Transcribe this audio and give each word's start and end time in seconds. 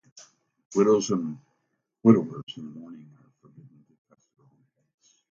Widows 0.73 1.11
and 1.11 1.37
widowers 2.01 2.55
in 2.57 2.73
the 2.73 2.79
mourning 2.79 3.07
are 3.23 3.31
forbidden 3.39 3.85
to 3.87 3.93
touch 4.09 4.23
their 4.35 4.45
own 4.47 4.63
heads. 4.95 5.21